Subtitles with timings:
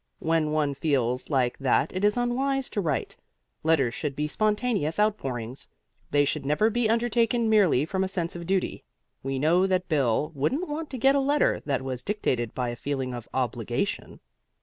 [0.17, 3.17] When one feels like that it is unwise to write.
[3.61, 5.67] Letters should be spontaneous outpourings:
[6.09, 8.83] they should never be undertaken merely from a sense of duty.
[9.21, 12.75] We know that Bill wouldn't want to get a letter that was dictated by a
[12.75, 14.21] feeling of obligation.